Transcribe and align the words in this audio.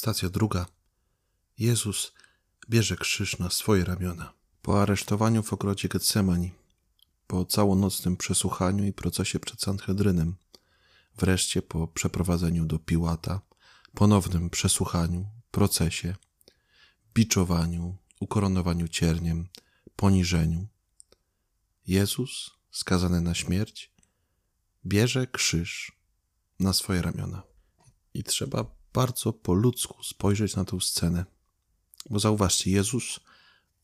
Stacja 0.00 0.28
druga. 0.28 0.66
Jezus 1.58 2.12
bierze 2.68 2.96
krzyż 2.96 3.38
na 3.38 3.50
swoje 3.50 3.84
ramiona. 3.84 4.32
Po 4.62 4.82
aresztowaniu 4.82 5.42
w 5.42 5.52
ogrodzie 5.52 5.88
Getsemani, 5.88 6.52
po 7.26 7.44
całonocnym 7.44 8.16
przesłuchaniu 8.16 8.84
i 8.84 8.92
procesie 8.92 9.40
przed 9.40 9.60
Sanhedrynem, 9.60 10.36
wreszcie 11.16 11.62
po 11.62 11.88
przeprowadzeniu 11.88 12.66
do 12.66 12.78
Piłata, 12.78 13.40
ponownym 13.94 14.50
przesłuchaniu, 14.50 15.26
procesie, 15.50 16.16
biczowaniu, 17.14 17.96
ukoronowaniu 18.20 18.88
cierniem, 18.88 19.48
poniżeniu, 19.96 20.66
Jezus, 21.86 22.50
skazany 22.70 23.20
na 23.20 23.34
śmierć, 23.34 23.92
bierze 24.86 25.26
krzyż 25.26 25.92
na 26.60 26.72
swoje 26.72 27.02
ramiona. 27.02 27.42
I 28.14 28.24
trzeba 28.24 28.79
bardzo 28.92 29.32
po 29.32 29.54
ludzku 29.54 30.02
spojrzeć 30.02 30.56
na 30.56 30.64
tę 30.64 30.80
scenę. 30.80 31.24
Bo 32.10 32.18
zauważcie, 32.18 32.70
Jezus 32.70 33.20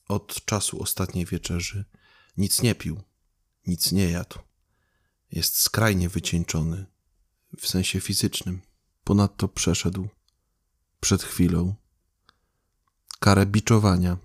od 0.08 0.44
czasu 0.44 0.82
ostatniej 0.82 1.26
wieczerzy 1.26 1.84
nic 2.36 2.62
nie 2.62 2.74
pił, 2.74 3.02
nic 3.66 3.92
nie 3.92 4.10
jadł. 4.10 4.38
Jest 5.32 5.60
skrajnie 5.60 6.08
wycieńczony 6.08 6.86
w 7.58 7.66
sensie 7.66 8.00
fizycznym. 8.00 8.62
Ponadto 9.04 9.48
przeszedł 9.48 10.08
przed 11.00 11.22
chwilą 11.22 11.74
karę 13.20 13.46
biczowania, 13.46 14.16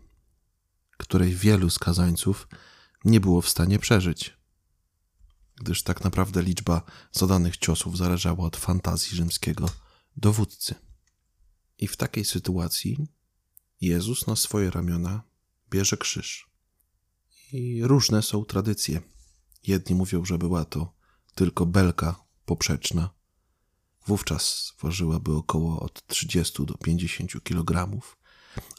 której 0.98 1.36
wielu 1.36 1.70
skazańców 1.70 2.48
nie 3.06 3.20
było 3.20 3.42
w 3.42 3.50
stanie 3.50 3.80
przeżyć, 3.80 4.38
gdyż 5.56 5.84
tak 5.84 6.04
naprawdę 6.04 6.44
liczba 6.44 6.82
zadanych 7.12 7.58
ciosów 7.58 7.98
zależała 7.98 8.46
od 8.46 8.58
fantazji 8.58 9.18
rzymskiego 9.18 9.70
dowódcy. 10.18 10.76
I 11.78 11.88
w 11.88 11.98
takiej 11.98 12.26
sytuacji 12.26 13.08
Jezus 13.82 14.28
na 14.28 14.36
swoje 14.36 14.72
ramiona 14.72 15.24
bierze 15.70 15.98
krzyż. 15.98 16.50
I 17.52 17.84
różne 17.84 18.22
są 18.22 18.46
tradycje. 18.46 19.02
Jedni 19.68 19.96
mówią, 19.96 20.26
że 20.26 20.38
była 20.38 20.66
to 20.66 20.94
tylko 21.36 21.66
belka 21.66 22.24
poprzeczna. 22.46 23.10
Wówczas 24.08 24.74
ważyłaby 24.82 25.36
około 25.36 25.80
od 25.80 26.08
30 26.08 26.66
do 26.66 26.74
50 26.78 27.44
kg, 27.44 28.02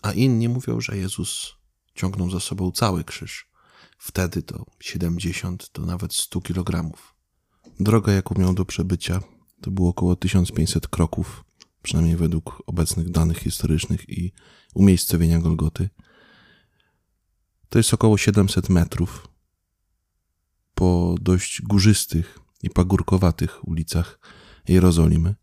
a 0.02 0.12
inni 0.12 0.48
mówią, 0.48 0.80
że 0.80 0.96
Jezus 0.96 1.52
ciągnął 1.94 2.30
za 2.30 2.40
sobą 2.40 2.72
cały 2.72 3.04
krzyż. 3.04 3.48
Wtedy 3.98 4.42
to 4.42 4.66
70 4.80 5.70
do 5.74 5.86
nawet 5.86 6.14
100 6.14 6.40
kg. 6.40 6.98
Droga, 7.80 8.12
jaką 8.12 8.34
miał 8.38 8.54
do 8.54 8.64
przebycia, 8.64 9.22
to 9.62 9.70
było 9.70 9.90
około 9.90 10.16
1500 10.16 10.88
kroków, 10.88 11.44
przynajmniej 11.82 12.16
według 12.16 12.62
obecnych 12.66 13.10
danych 13.10 13.38
historycznych 13.38 14.08
i 14.08 14.32
umiejscowienia 14.74 15.38
Golgoty. 15.38 15.88
To 17.68 17.78
jest 17.78 17.94
około 17.94 18.18
700 18.18 18.68
metrów 18.68 19.28
po 20.74 21.14
dość 21.20 21.62
górzystych 21.62 22.38
i 22.62 22.70
pagórkowatych 22.70 23.68
ulicach 23.68 24.18
Jerozolimy, 24.68 25.30
e, 25.30 25.34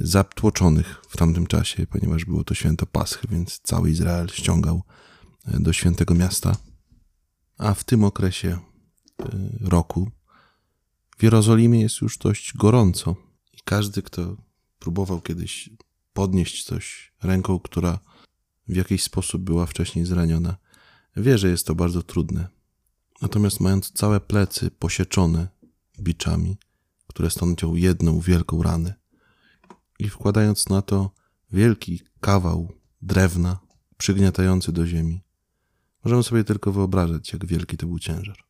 zatłoczonych 0.00 1.02
w 1.08 1.16
tamtym 1.16 1.46
czasie, 1.46 1.86
ponieważ 1.86 2.24
było 2.24 2.44
to 2.44 2.54
święto 2.54 2.86
Paschy, 2.86 3.28
więc 3.30 3.58
cały 3.58 3.90
Izrael 3.90 4.28
ściągał 4.28 4.82
e, 5.46 5.60
do 5.60 5.72
świętego 5.72 6.14
miasta. 6.14 6.56
A 7.58 7.74
w 7.74 7.84
tym 7.84 8.04
okresie 8.04 8.48
e, 8.48 8.58
roku 9.60 10.10
w 11.18 11.22
Jerozolimie 11.22 11.80
jest 11.80 12.00
już 12.00 12.18
dość 12.18 12.56
gorąco 12.56 13.16
i 13.52 13.58
każdy, 13.64 14.02
kto 14.02 14.36
próbował 14.78 15.20
kiedyś 15.20 15.70
podnieść 16.12 16.64
coś 16.64 17.12
ręką, 17.22 17.58
która 17.58 17.98
w 18.68 18.76
jakiś 18.76 19.02
sposób 19.02 19.42
była 19.42 19.66
wcześniej 19.66 20.04
zraniona, 20.04 20.56
wie, 21.16 21.38
że 21.38 21.48
jest 21.48 21.66
to 21.66 21.74
bardzo 21.74 22.02
trudne. 22.02 22.48
Natomiast 23.22 23.60
mając 23.60 23.90
całe 23.90 24.20
plecy 24.20 24.70
posieczone 24.70 25.48
biczami, 26.00 26.56
które 27.06 27.30
stanowią 27.30 27.74
jedną 27.74 28.20
wielką 28.20 28.62
ranę, 28.62 28.94
i 29.98 30.08
wkładając 30.08 30.68
na 30.68 30.82
to 30.82 31.10
wielki 31.52 32.02
kawał 32.20 32.72
drewna 33.02 33.58
przygniatający 33.96 34.72
do 34.72 34.86
ziemi, 34.86 35.20
możemy 36.04 36.22
sobie 36.22 36.44
tylko 36.44 36.72
wyobrażać, 36.72 37.32
jak 37.32 37.46
wielki 37.46 37.76
to 37.76 37.86
był 37.86 37.98
ciężar. 37.98 38.44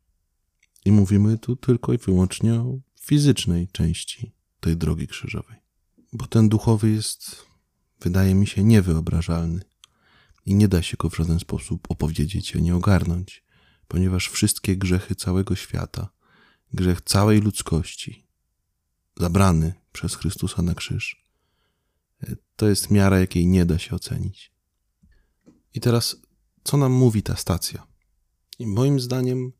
I 0.84 0.92
mówimy 0.92 1.38
tu 1.38 1.56
tylko 1.56 1.92
i 1.92 1.98
wyłącznie 1.98 2.54
o 2.54 2.78
fizycznej 3.00 3.68
części 3.68 4.32
tej 4.60 4.76
drogi 4.76 5.06
krzyżowej. 5.06 5.56
Bo 6.12 6.26
ten 6.26 6.48
duchowy 6.48 6.90
jest, 6.90 7.46
wydaje 8.00 8.34
mi 8.34 8.46
się, 8.46 8.64
niewyobrażalny 8.64 9.60
i 10.46 10.54
nie 10.54 10.68
da 10.68 10.82
się 10.82 10.96
go 10.96 11.10
w 11.10 11.16
żaden 11.16 11.38
sposób 11.38 11.90
opowiedzieć 11.90 12.56
ani 12.56 12.72
ogarnąć, 12.72 13.44
ponieważ 13.88 14.28
wszystkie 14.28 14.76
grzechy 14.76 15.14
całego 15.14 15.56
świata, 15.56 16.08
grzech 16.72 17.00
całej 17.00 17.40
ludzkości, 17.40 18.26
zabrany 19.16 19.74
przez 19.92 20.14
Chrystusa 20.14 20.62
na 20.62 20.74
krzyż, 20.74 21.24
to 22.56 22.68
jest 22.68 22.90
miara, 22.90 23.18
jakiej 23.18 23.46
nie 23.46 23.66
da 23.66 23.78
się 23.78 23.94
ocenić. 23.94 24.52
I 25.74 25.80
teraz, 25.80 26.16
co 26.64 26.76
nam 26.76 26.92
mówi 26.92 27.22
ta 27.22 27.36
stacja? 27.36 27.86
I 28.58 28.66
moim 28.66 29.00
zdaniem, 29.00 29.52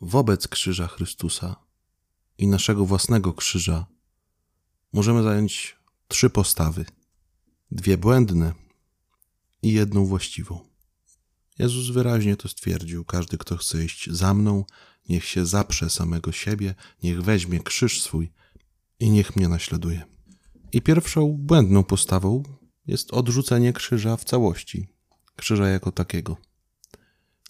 wobec 0.00 0.48
krzyża 0.48 0.86
Chrystusa 0.86 1.56
i 2.38 2.46
naszego 2.46 2.86
własnego 2.86 3.32
krzyża 3.32 3.86
możemy 4.92 5.22
zająć 5.22 5.76
trzy 6.08 6.30
postawy: 6.30 6.84
dwie 7.70 7.98
błędne 7.98 8.52
i 9.62 9.72
jedną 9.72 10.06
właściwą. 10.06 10.60
Jezus 11.58 11.90
wyraźnie 11.90 12.36
to 12.36 12.48
stwierdził: 12.48 13.04
Każdy, 13.04 13.38
kto 13.38 13.56
chce 13.56 13.84
iść 13.84 14.10
za 14.10 14.34
mną, 14.34 14.64
niech 15.08 15.24
się 15.24 15.46
zaprze 15.46 15.90
samego 15.90 16.32
siebie, 16.32 16.74
niech 17.02 17.22
weźmie 17.22 17.60
krzyż 17.60 18.02
swój 18.02 18.32
i 19.00 19.10
niech 19.10 19.36
mnie 19.36 19.48
naśladuje. 19.48 20.04
I 20.72 20.82
pierwszą 20.82 21.36
błędną 21.38 21.84
postawą 21.84 22.42
jest 22.86 23.12
odrzucenie 23.12 23.72
krzyża 23.72 24.16
w 24.16 24.24
całości, 24.24 24.88
krzyża 25.36 25.68
jako 25.68 25.92
takiego. 25.92 26.36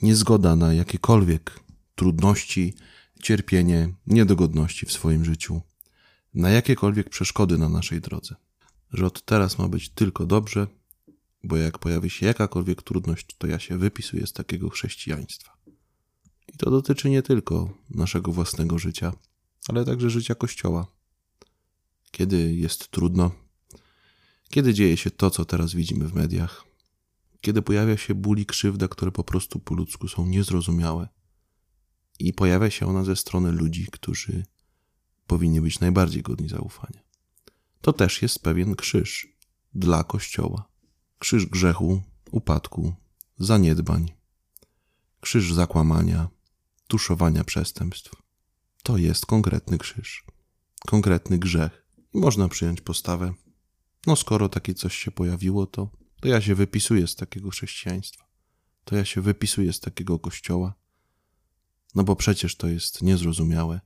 Niezgoda 0.03 0.57
na 0.57 0.75
jakiekolwiek 0.75 1.61
trudności, 1.97 2.75
cierpienie, 3.23 3.95
niedogodności 4.07 4.87
w 4.87 4.93
swoim 4.93 5.25
życiu, 5.25 5.61
na 6.35 6.51
jakiekolwiek 6.51 7.11
przeszkody 7.11 7.59
na 7.59 7.69
naszej 7.69 8.01
drodze. 8.01 8.35
Że 8.93 9.07
od 9.07 9.25
teraz 9.25 9.59
ma 9.59 9.69
być 9.69 9.89
tylko 9.89 10.27
dobrze, 10.27 10.67
bo 11.45 11.57
jak 11.57 11.79
pojawi 11.79 12.11
się 12.11 12.27
jakakolwiek 12.27 12.83
trudność, 12.83 13.27
to 13.39 13.47
ja 13.47 13.59
się 13.59 13.79
wypisuję 13.79 14.27
z 14.27 14.33
takiego 14.33 14.69
chrześcijaństwa. 14.69 15.57
I 16.49 16.57
to 16.57 16.71
dotyczy 16.71 17.11
nie 17.11 17.23
tylko 17.23 17.79
naszego 17.91 18.33
własnego 18.33 18.79
życia, 18.79 19.13
ale 19.69 19.85
także 19.85 20.11
życia 20.11 20.35
Kościoła. 20.35 20.87
Kiedy 22.11 22.55
jest 22.55 22.89
trudno, 22.89 23.31
kiedy 24.49 24.75
dzieje 24.75 24.97
się 24.97 25.11
to, 25.11 25.31
co 25.31 25.45
teraz 25.45 25.75
widzimy 25.75 26.09
w 26.09 26.15
mediach, 26.15 26.65
kiedy 27.41 27.63
pojawia 27.63 27.97
się 27.97 28.15
ból 28.15 28.39
i 28.39 28.47
krzywda, 28.47 28.89
które 28.89 29.13
po 29.13 29.25
prostu 29.25 29.59
po 29.59 29.75
ludzku 29.75 30.09
są 30.09 30.27
niezrozumiałe, 30.27 31.09
i 32.19 32.33
pojawia 32.33 32.71
się 32.71 32.87
ona 32.87 33.05
ze 33.05 33.17
strony 33.17 33.53
ludzi, 33.53 33.87
którzy 33.93 34.45
powinni 35.27 35.61
być 35.61 35.81
najbardziej 35.81 36.23
godni 36.23 36.49
zaufania. 36.49 37.01
To 37.81 37.93
też 37.93 38.23
jest 38.23 38.43
pewien 38.43 38.75
krzyż 38.75 39.29
dla 39.75 40.05
Kościoła. 40.05 40.69
Krzyż 41.19 41.47
grzechu, 41.47 42.03
upadku, 42.31 42.95
zaniedbań, 43.39 44.13
krzyż 45.21 45.53
zakłamania, 45.53 46.29
tuszowania 46.87 47.45
przestępstw. 47.45 48.13
To 48.83 48.97
jest 48.97 49.27
konkretny 49.27 49.79
krzyż, 49.79 50.25
konkretny 50.87 51.39
grzech. 51.39 51.87
Można 52.15 52.49
przyjąć 52.49 52.81
postawę, 52.81 53.35
no 54.07 54.17
skoro 54.17 54.49
takie 54.49 54.75
coś 54.75 54.97
się 54.97 55.11
pojawiło, 55.11 55.67
to, 55.67 55.91
to 56.21 56.29
ja 56.29 56.41
się 56.41 56.55
wypisuję 56.55 57.07
z 57.07 57.17
takiego 57.17 57.51
chrześcijaństwa. 57.51 58.27
To 58.85 58.97
ja 58.97 59.05
się 59.05 59.21
wypisuję 59.21 59.73
z 59.73 59.81
takiego 59.81 60.19
kościoła. 60.19 60.75
No 61.97 62.05
bo 62.05 62.17
przecież 62.17 62.57
to 62.57 62.69
jest 62.69 63.03
niezrozumiałe, 63.03 63.81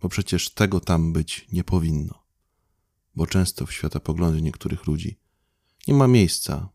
bo 0.00 0.08
przecież 0.08 0.50
tego 0.50 0.80
tam 0.80 1.12
być 1.12 1.46
nie 1.52 1.64
powinno. 1.64 2.22
Bo 3.14 3.26
często 3.26 3.66
w 3.66 3.72
światopoglądzie 3.72 4.42
niektórych 4.42 4.86
ludzi 4.86 5.18
nie 5.88 5.94
ma 5.94 6.08
miejsca 6.08 6.68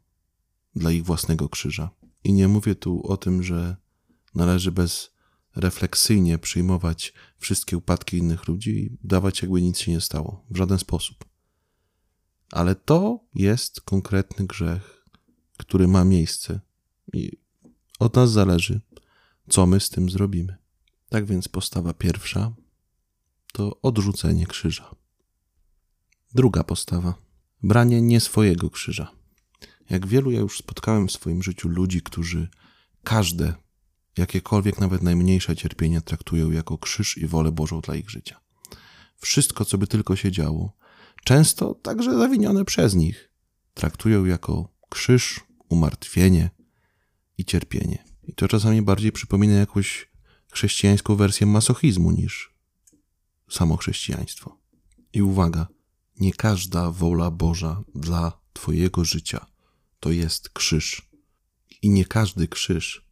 dla 0.75 0.91
ich 0.91 1.03
własnego 1.03 1.49
krzyża. 1.49 1.89
I 2.23 2.33
nie 2.33 2.47
mówię 2.47 2.75
tu 2.75 3.07
o 3.07 3.17
tym, 3.17 3.43
że 3.43 3.75
należy 4.35 4.71
bezrefleksyjnie 4.71 6.37
przyjmować 6.37 7.13
wszystkie 7.37 7.77
upadki 7.77 8.17
innych 8.17 8.47
ludzi 8.47 8.71
i 8.71 8.97
dawać, 9.03 9.41
jakby 9.41 9.61
nic 9.61 9.79
się 9.79 9.91
nie 9.91 10.01
stało. 10.01 10.45
W 10.49 10.57
żaden 10.57 10.79
sposób. 10.79 11.25
Ale 12.51 12.75
to 12.75 13.19
jest 13.33 13.81
konkretny 13.81 14.47
grzech, 14.47 15.05
który 15.57 15.87
ma 15.87 16.03
miejsce 16.03 16.59
i 17.13 17.31
od 17.99 18.15
nas 18.15 18.31
zależy, 18.31 18.81
co 19.49 19.65
my 19.65 19.79
z 19.79 19.89
tym 19.89 20.09
zrobimy. 20.09 20.60
Tak 21.11 21.25
więc 21.25 21.47
postawa 21.47 21.93
pierwsza 21.93 22.51
to 23.53 23.81
odrzucenie 23.81 24.45
krzyża. 24.45 24.95
Druga 26.33 26.63
postawa 26.63 27.13
branie 27.63 28.01
nie 28.01 28.19
swojego 28.19 28.69
krzyża. 28.69 29.11
Jak 29.89 30.07
wielu 30.07 30.31
ja 30.31 30.39
już 30.39 30.57
spotkałem 30.57 31.07
w 31.07 31.11
swoim 31.11 31.43
życiu 31.43 31.69
ludzi, 31.69 32.01
którzy 32.01 32.49
każde, 33.03 33.53
jakiekolwiek 34.17 34.79
nawet 34.79 35.01
najmniejsze 35.01 35.55
cierpienie 35.55 36.01
traktują 36.01 36.51
jako 36.51 36.77
krzyż 36.77 37.17
i 37.17 37.27
wolę 37.27 37.51
Bożą 37.51 37.81
dla 37.81 37.95
ich 37.95 38.09
życia. 38.09 38.39
Wszystko, 39.17 39.65
co 39.65 39.77
by 39.77 39.87
tylko 39.87 40.15
się 40.15 40.31
działo, 40.31 40.73
często 41.23 41.75
także 41.75 42.17
zawinione 42.17 42.65
przez 42.65 42.95
nich, 42.95 43.31
traktują 43.73 44.25
jako 44.25 44.69
krzyż, 44.89 45.39
umartwienie 45.69 46.49
i 47.37 47.45
cierpienie. 47.45 48.03
I 48.23 48.33
to 48.33 48.47
czasami 48.47 48.81
bardziej 48.81 49.11
przypomina 49.11 49.53
jakąś 49.53 50.10
chrześcijańską 50.51 51.15
wersję 51.15 51.47
masochizmu 51.47 52.11
niż 52.11 52.53
samo 53.49 53.77
chrześcijaństwo. 53.77 54.57
I 55.13 55.21
uwaga, 55.21 55.67
nie 56.19 56.33
każda 56.33 56.91
wola 56.91 57.31
Boża 57.31 57.83
dla 57.95 58.41
Twojego 58.53 59.05
życia 59.05 59.45
to 59.99 60.11
jest 60.11 60.49
krzyż. 60.49 61.09
I 61.81 61.89
nie 61.89 62.05
każdy 62.05 62.47
krzyż 62.47 63.05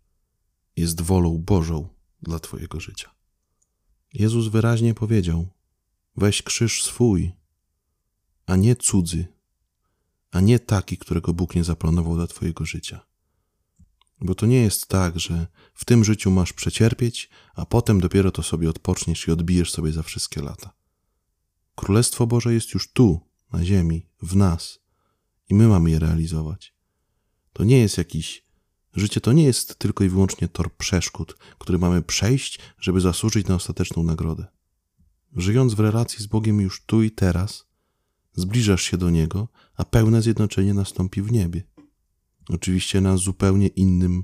jest 0.76 1.02
wolą 1.02 1.38
Bożą 1.38 1.88
dla 2.22 2.40
Twojego 2.40 2.80
życia. 2.80 3.16
Jezus 4.14 4.48
wyraźnie 4.48 4.94
powiedział: 4.94 5.48
Weź 6.16 6.42
krzyż 6.42 6.84
swój, 6.84 7.32
a 8.46 8.56
nie 8.56 8.76
cudzy, 8.76 9.28
a 10.32 10.40
nie 10.40 10.60
taki, 10.60 10.98
którego 10.98 11.34
Bóg 11.34 11.56
nie 11.56 11.64
zaplanował 11.64 12.16
dla 12.16 12.28
Twojego 12.28 12.66
życia. 12.66 13.09
Bo 14.22 14.36
to 14.36 14.46
nie 14.46 14.62
jest 14.62 14.88
tak, 14.88 15.20
że 15.20 15.48
w 15.74 15.86
tym 15.86 16.04
życiu 16.04 16.32
masz 16.32 16.54
przecierpieć, 16.54 17.30
a 17.56 17.66
potem 17.66 18.00
dopiero 18.00 18.32
to 18.32 18.44
sobie 18.44 18.70
odpoczniesz 18.70 19.28
i 19.28 19.32
odbijesz 19.32 19.72
sobie 19.72 19.92
za 19.92 20.04
wszystkie 20.04 20.42
lata. 20.42 20.74
Królestwo 21.76 22.28
Boże 22.28 22.54
jest 22.54 22.74
już 22.74 22.92
tu, 22.92 23.20
na 23.54 23.66
ziemi, 23.66 24.06
w 24.22 24.36
nas 24.36 24.80
i 25.50 25.56
my 25.56 25.68
mamy 25.68 25.92
je 25.92 26.00
realizować. 26.00 26.74
To 27.54 27.64
nie 27.64 27.78
jest 27.78 27.98
jakiś. 27.98 28.46
Życie 28.94 29.22
to 29.22 29.34
nie 29.34 29.44
jest 29.44 29.80
tylko 29.80 30.04
i 30.04 30.10
wyłącznie 30.10 30.48
tor 30.48 30.76
przeszkód, 30.78 31.38
który 31.60 31.80
mamy 31.80 32.02
przejść, 32.02 32.60
żeby 32.80 33.02
zasłużyć 33.02 33.48
na 33.48 33.56
ostateczną 33.56 34.04
nagrodę. 34.04 34.46
Żyjąc 35.36 35.74
w 35.74 35.80
relacji 35.80 36.24
z 36.24 36.28
Bogiem 36.28 36.62
już 36.62 36.86
tu 36.86 37.04
i 37.04 37.12
teraz, 37.12 37.66
zbliżasz 38.34 38.82
się 38.82 38.98
do 38.98 39.10
Niego, 39.10 39.48
a 39.78 39.86
pełne 39.86 40.22
zjednoczenie 40.22 40.74
nastąpi 40.74 41.22
w 41.22 41.32
niebie. 41.32 41.64
Oczywiście 42.50 43.02
na 43.02 43.18
zupełnie 43.18 43.68
innym, 43.68 44.24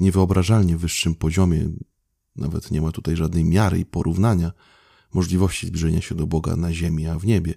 niewyobrażalnie 0.00 0.76
wyższym 0.76 1.14
poziomie, 1.14 1.68
nawet 2.36 2.70
nie 2.70 2.80
ma 2.80 2.92
tutaj 2.92 3.16
żadnej 3.16 3.44
miary 3.44 3.78
i 3.78 3.84
porównania 3.84 4.52
możliwości 5.14 5.66
zbliżenia 5.66 6.00
się 6.00 6.14
do 6.14 6.26
Boga 6.26 6.56
na 6.56 6.72
ziemi, 6.72 7.06
a 7.06 7.18
w 7.18 7.26
niebie. 7.26 7.54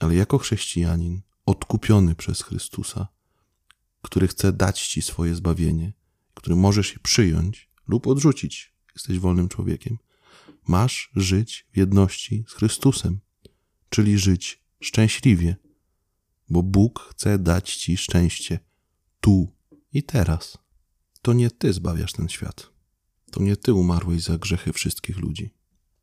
Ale 0.00 0.14
jako 0.14 0.38
chrześcijanin, 0.38 1.20
odkupiony 1.46 2.14
przez 2.14 2.42
Chrystusa, 2.42 3.08
który 4.02 4.28
chce 4.28 4.52
dać 4.52 4.86
ci 4.86 5.02
swoje 5.02 5.34
zbawienie, 5.34 5.92
który 6.34 6.56
możesz 6.56 6.92
je 6.92 6.98
przyjąć 6.98 7.70
lub 7.88 8.06
odrzucić, 8.06 8.74
jesteś 8.94 9.18
wolnym 9.18 9.48
człowiekiem, 9.48 9.98
masz 10.68 11.10
żyć 11.16 11.66
w 11.72 11.76
jedności 11.76 12.44
z 12.48 12.52
Chrystusem, 12.52 13.20
czyli 13.88 14.18
żyć 14.18 14.62
szczęśliwie, 14.80 15.56
bo 16.50 16.62
Bóg 16.62 17.08
chce 17.10 17.38
dać 17.38 17.76
ci 17.76 17.96
szczęście 17.96 18.67
tu 19.28 19.52
i 19.92 20.02
teraz. 20.02 20.58
To 21.22 21.32
nie 21.32 21.50
ty 21.50 21.72
zbawiasz 21.72 22.12
ten 22.12 22.28
świat. 22.28 22.70
To 23.30 23.42
nie 23.42 23.56
ty 23.56 23.72
umarłeś 23.74 24.22
za 24.22 24.38
grzechy 24.38 24.72
wszystkich 24.72 25.18
ludzi. 25.18 25.54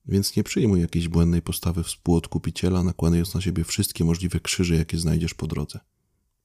Więc 0.05 0.35
nie 0.35 0.43
przyjmuj 0.43 0.81
jakiejś 0.81 1.07
błędnej 1.07 1.41
postawy 1.41 1.83
współodkupiciela, 1.83 2.83
nakładając 2.83 3.33
na 3.33 3.41
siebie 3.41 3.63
wszystkie 3.63 4.03
możliwe 4.03 4.39
krzyże, 4.39 4.75
jakie 4.75 4.97
znajdziesz 4.97 5.33
po 5.33 5.47
drodze. 5.47 5.79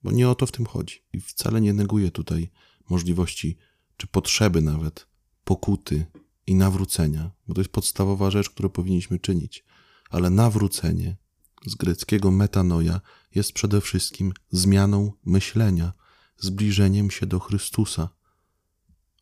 Bo 0.03 0.11
nie 0.11 0.29
o 0.29 0.35
to 0.35 0.45
w 0.45 0.51
tym 0.51 0.65
chodzi. 0.65 0.95
I 1.13 1.21
wcale 1.21 1.61
nie 1.61 1.73
neguję 1.73 2.11
tutaj 2.11 2.49
możliwości, 2.89 3.57
czy 3.97 4.07
potrzeby 4.07 4.61
nawet, 4.61 5.07
pokuty 5.43 6.05
i 6.47 6.55
nawrócenia, 6.55 7.31
bo 7.47 7.53
to 7.53 7.61
jest 7.61 7.71
podstawowa 7.71 8.31
rzecz, 8.31 8.49
którą 8.49 8.69
powinniśmy 8.69 9.19
czynić. 9.19 9.65
Ale 10.09 10.29
nawrócenie 10.29 11.17
z 11.65 11.75
greckiego 11.75 12.31
metanoja 12.31 13.01
jest 13.35 13.53
przede 13.53 13.81
wszystkim 13.81 14.33
zmianą 14.51 15.11
myślenia, 15.25 16.00
zbliżeniem 16.41 17.11
się 17.11 17.25
do 17.25 17.39
Chrystusa. 17.39 18.09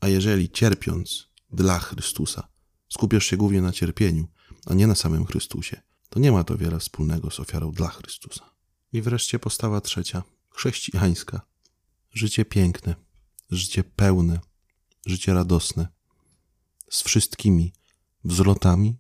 A 0.02 0.08
jeżeli 0.08 0.50
cierpiąc 0.50 1.30
dla 1.52 1.80
Chrystusa, 1.80 2.48
skupiasz 2.90 3.26
się 3.26 3.38
głównie 3.38 3.62
na 3.62 3.72
cierpieniu, 3.72 4.28
a 4.66 4.74
nie 4.74 4.88
na 4.88 4.96
samym 4.96 5.26
Chrystusie, 5.26 5.82
to 6.10 6.20
nie 6.20 6.32
ma 6.32 6.44
to 6.44 6.58
wiele 6.58 6.80
wspólnego 6.80 7.32
z 7.32 7.40
ofiarą 7.40 7.72
dla 7.72 7.88
Chrystusa. 7.88 8.50
I 8.94 9.02
wreszcie 9.02 9.40
postawa 9.40 9.82
trzecia, 9.82 10.24
chrześcijańska. 10.50 11.42
Życie 12.14 12.46
piękne, 12.46 12.96
życie 13.50 13.84
pełne, 13.84 14.40
życie 15.06 15.34
radosne, 15.34 15.88
z 16.90 17.02
wszystkimi 17.02 17.74
wzlotami 18.24 18.98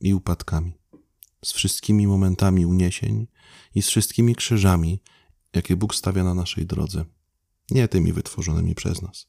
i 0.00 0.14
upadkami, 0.14 0.72
z 1.44 1.52
wszystkimi 1.52 2.06
momentami 2.06 2.66
uniesień 2.66 3.26
i 3.74 3.82
z 3.82 3.88
wszystkimi 3.88 4.34
krzyżami, 4.34 5.02
jakie 5.54 5.76
Bóg 5.76 5.94
stawia 5.94 6.24
na 6.24 6.34
naszej 6.34 6.66
drodze, 6.66 7.04
nie 7.70 7.88
tymi 7.88 8.12
wytworzonymi 8.12 8.74
przez 8.74 9.02
nas. 9.02 9.26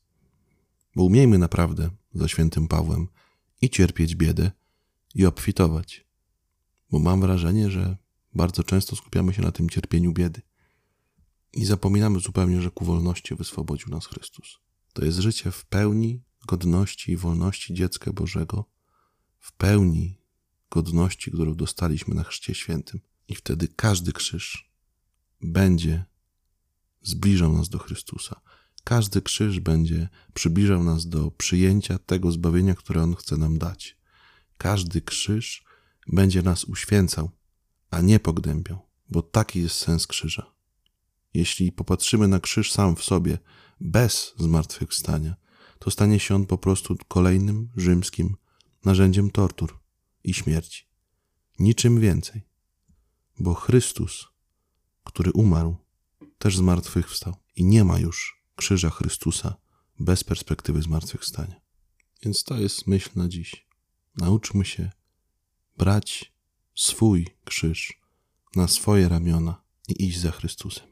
Bo 0.95 1.03
umiejmy 1.03 1.37
naprawdę, 1.37 1.89
za 2.13 2.27
świętym 2.27 2.67
Pawłem, 2.67 3.07
i 3.61 3.69
cierpieć 3.69 4.15
biedę, 4.15 4.51
i 5.15 5.25
obfitować. 5.25 6.05
Bo 6.91 6.99
mam 6.99 7.21
wrażenie, 7.21 7.71
że 7.71 7.97
bardzo 8.35 8.63
często 8.63 8.95
skupiamy 8.95 9.33
się 9.33 9.41
na 9.41 9.51
tym 9.51 9.69
cierpieniu 9.69 10.13
biedy. 10.13 10.41
I 11.53 11.65
zapominamy 11.65 12.19
zupełnie, 12.19 12.61
że 12.61 12.71
ku 12.71 12.85
wolności 12.85 13.35
wyswobodził 13.35 13.89
nas 13.89 14.05
Chrystus. 14.05 14.59
To 14.93 15.05
jest 15.05 15.17
życie 15.17 15.51
w 15.51 15.65
pełni 15.65 16.23
godności 16.47 17.11
i 17.11 17.17
wolności 17.17 17.73
dziecka 17.73 18.13
Bożego, 18.13 18.65
w 19.39 19.51
pełni 19.51 20.17
godności, 20.69 21.31
którą 21.31 21.55
dostaliśmy 21.55 22.15
na 22.15 22.23
Chrzcie 22.23 22.55
Świętym. 22.55 22.99
I 23.27 23.35
wtedy 23.35 23.67
każdy 23.67 24.13
krzyż 24.13 24.71
będzie 25.41 26.05
zbliżał 27.03 27.53
nas 27.53 27.69
do 27.69 27.79
Chrystusa. 27.79 28.41
Każdy 28.83 29.21
krzyż 29.21 29.59
będzie 29.59 30.09
przybliżał 30.33 30.83
nas 30.83 31.09
do 31.09 31.31
przyjęcia 31.31 31.97
tego 31.97 32.31
zbawienia, 32.31 32.75
które 32.75 33.03
On 33.03 33.15
chce 33.15 33.37
nam 33.37 33.57
dać. 33.57 33.97
Każdy 34.57 35.01
krzyż 35.01 35.63
będzie 36.07 36.41
nas 36.41 36.63
uświęcał, 36.63 37.31
a 37.91 38.01
nie 38.01 38.19
pognębiał, 38.19 38.79
bo 39.09 39.21
taki 39.21 39.61
jest 39.61 39.75
sens 39.75 40.07
krzyża. 40.07 40.53
Jeśli 41.33 41.71
popatrzymy 41.71 42.27
na 42.27 42.39
krzyż 42.39 42.71
sam 42.71 42.95
w 42.95 43.03
sobie, 43.03 43.37
bez 43.81 44.33
zmartwychwstania, 44.37 45.35
to 45.79 45.91
stanie 45.91 46.19
się 46.19 46.35
on 46.35 46.45
po 46.45 46.57
prostu 46.57 46.97
kolejnym 47.07 47.69
rzymskim 47.77 48.35
narzędziem 48.85 49.31
tortur 49.31 49.79
i 50.23 50.33
śmierci. 50.33 50.85
Niczym 51.59 51.99
więcej. 51.99 52.41
Bo 53.39 53.53
Chrystus, 53.53 54.27
który 55.03 55.31
umarł, 55.31 55.82
też 56.43 56.57
zmartwychwstał 56.57 57.35
i 57.55 57.65
nie 57.65 57.83
ma 57.83 57.99
już 57.99 58.43
krzyża 58.55 58.89
Chrystusa 58.89 59.55
bez 59.99 60.23
perspektywy 60.23 60.81
zmartwychwstania. 60.81 61.61
Więc 62.23 62.43
to 62.43 62.55
jest 62.57 62.87
myśl 62.87 63.09
na 63.15 63.27
dziś. 63.27 63.67
Nauczmy 64.15 64.65
się 64.65 64.91
brać 65.77 66.33
swój 66.75 67.27
krzyż 67.45 68.01
na 68.55 68.67
swoje 68.67 69.09
ramiona 69.09 69.63
i 69.87 70.05
iść 70.05 70.19
za 70.19 70.31
Chrystusem. 70.31 70.87